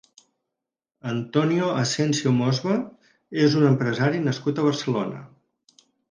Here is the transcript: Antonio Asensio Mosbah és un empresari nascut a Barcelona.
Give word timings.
Antonio 1.09 1.67
Asensio 1.81 2.31
Mosbah 2.39 2.77
és 3.43 3.57
un 3.59 3.67
empresari 3.73 4.23
nascut 4.29 4.63
a 4.63 4.65
Barcelona. 4.69 5.21